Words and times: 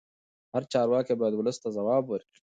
هر 0.53 0.63
چارواکی 0.71 1.13
باید 1.19 1.33
ولس 1.35 1.57
ته 1.63 1.67
ځواب 1.75 2.03
ورکړي 2.07 2.37